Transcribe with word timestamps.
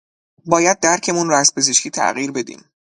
باید 0.45 0.79
درکمون 0.79 1.29
رو 1.29 1.35
از 1.35 1.55
پزشکی 1.55 1.89
تغییر 1.89 2.31
بدیم 2.31 2.65